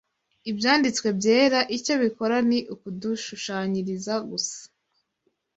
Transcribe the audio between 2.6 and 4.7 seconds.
ukudushushanyiriza gusa